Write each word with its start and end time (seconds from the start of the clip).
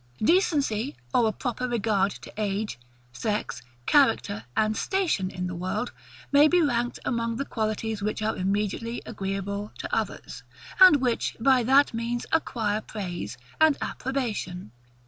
Decency, 0.23 0.97
or 1.13 1.27
a 1.27 1.31
proper 1.31 1.67
regard 1.67 2.09
to 2.09 2.33
age, 2.35 2.79
sex, 3.13 3.61
character, 3.85 4.45
and 4.57 4.75
station 4.75 5.29
in 5.29 5.45
the 5.45 5.53
world, 5.53 5.91
may 6.31 6.47
be 6.47 6.59
ranked 6.59 6.97
among 7.05 7.35
the 7.35 7.45
qualities 7.45 8.01
which 8.01 8.23
are 8.23 8.35
immediately 8.35 9.03
agreeable 9.05 9.71
to 9.77 9.95
others, 9.95 10.41
and 10.79 10.95
which, 10.95 11.37
by 11.39 11.61
that 11.61 11.93
means, 11.93 12.25
acquire 12.31 12.81
praise 12.81 13.37
and 13.59 13.77
approbation. 13.79 14.71